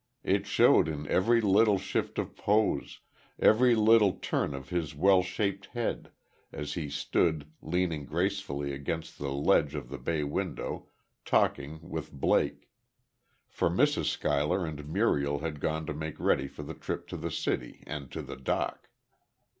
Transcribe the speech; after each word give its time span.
It 0.23 0.47
showed 0.47 0.87
in 0.87 1.07
every 1.09 1.41
little 1.41 1.77
shift 1.77 2.17
of 2.17 2.35
pose, 2.35 3.01
every 3.37 3.75
little 3.75 4.13
turn 4.13 4.55
of 4.55 4.69
his 4.69 4.95
well 4.95 5.21
shaped 5.21 5.67
head, 5.75 6.11
as 6.51 6.73
he 6.73 6.89
stood, 6.89 7.45
leaning 7.61 8.05
gracefully 8.05 8.73
against 8.73 9.19
the 9.19 9.29
ledge 9.29 9.75
of 9.75 9.89
the 9.89 9.99
bay 9.99 10.23
window, 10.23 10.87
talking 11.23 11.87
with 11.87 12.11
Blake; 12.11 12.67
for 13.47 13.69
Mrs. 13.69 14.05
Schuyler 14.05 14.65
and 14.65 14.87
Muriel 14.87 15.37
had 15.37 15.59
gone 15.59 15.85
to 15.85 15.93
make 15.93 16.19
ready 16.19 16.47
for 16.47 16.63
the 16.63 16.73
trip 16.73 17.07
to 17.09 17.15
the 17.15 17.29
city, 17.29 17.83
and 17.85 18.09
to 18.11 18.23
the 18.23 18.37
dock. 18.37 18.89